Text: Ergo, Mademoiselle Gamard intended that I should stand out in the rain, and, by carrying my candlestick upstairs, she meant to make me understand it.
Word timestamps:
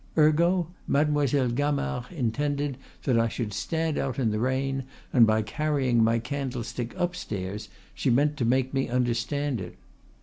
Ergo, 0.17 0.65
Mademoiselle 0.87 1.51
Gamard 1.51 2.11
intended 2.11 2.79
that 3.03 3.19
I 3.19 3.27
should 3.27 3.53
stand 3.53 3.99
out 3.99 4.17
in 4.17 4.31
the 4.31 4.39
rain, 4.39 4.83
and, 5.13 5.27
by 5.27 5.43
carrying 5.43 6.03
my 6.03 6.17
candlestick 6.17 6.95
upstairs, 6.97 7.69
she 7.93 8.09
meant 8.09 8.35
to 8.37 8.43
make 8.45 8.73
me 8.73 8.89
understand 8.89 9.61
it. 9.61 9.77